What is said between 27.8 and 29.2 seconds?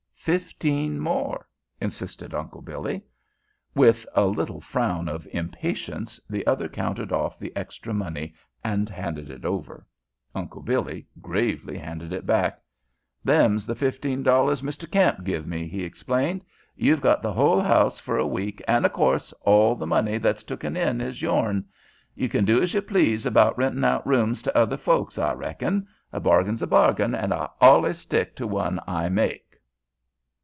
stick to one I